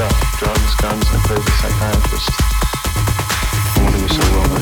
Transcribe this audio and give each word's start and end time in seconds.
stuff 0.00 0.38
drugs, 0.38 0.74
guns, 0.76 1.06
and 1.12 1.20
a 1.20 1.28
crazy 1.28 1.50
psychiatrist. 1.60 2.30
No 3.76 3.84
wonder 3.84 3.98
you're 3.98 4.08
so 4.08 4.22
well 4.32 4.59